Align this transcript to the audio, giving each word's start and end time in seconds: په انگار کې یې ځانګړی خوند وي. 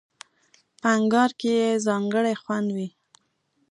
په 0.81 0.87
انگار 0.97 1.29
کې 1.39 1.49
یې 1.61 1.69
ځانګړی 1.87 2.33
خوند 2.41 2.67
وي. 2.75 2.89